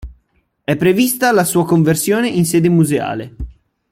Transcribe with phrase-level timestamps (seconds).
[0.63, 3.35] È prevista la sua conversione in sede museale.